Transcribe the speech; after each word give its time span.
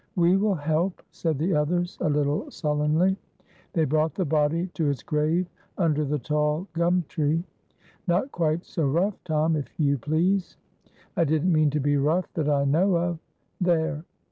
"We 0.15 0.35
will 0.35 0.55
help," 0.55 1.03
said 1.11 1.37
the 1.37 1.53
others, 1.53 1.95
a 2.01 2.09
little 2.09 2.49
sullenly. 2.49 3.17
They 3.73 3.85
brought 3.85 4.15
the 4.15 4.25
body 4.25 4.65
to 4.73 4.89
its 4.89 5.03
grave 5.03 5.45
under 5.77 6.03
the 6.03 6.17
tall 6.17 6.65
gum 6.73 7.03
tree. 7.07 7.43
"Not 8.07 8.31
quite 8.31 8.65
so 8.65 8.87
rough, 8.87 9.23
Tom, 9.23 9.55
if 9.55 9.67
you 9.79 9.99
please." 9.99 10.57
"I 11.15 11.23
didn't 11.23 11.53
mean 11.53 11.69
to 11.69 11.79
be 11.79 11.97
rough 11.97 12.33
that 12.33 12.49
I 12.49 12.65
know 12.65 12.95
of 12.97 13.19
there." 13.59 14.03